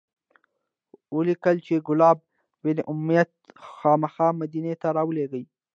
ولیکل 1.15 1.55
چې 1.65 1.85
کلاب 1.87 2.17
بن 2.63 2.77
امیة 2.91 3.23
خامخا 3.77 4.27
مدینې 4.41 4.73
ته 4.81 4.87
راولیږه. 4.97 5.39